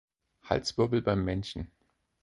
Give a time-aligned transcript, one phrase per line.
[0.49, 1.71] Halswirbel beim Menschen.